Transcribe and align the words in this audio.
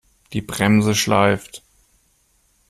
Die 0.33 0.41
Bremse 0.41 0.95
schleift. 0.95 1.61